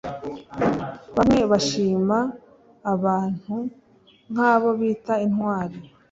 [1.15, 2.17] bamwe bashima
[2.93, 3.55] abantu
[4.31, 5.77] nk abo babita intwari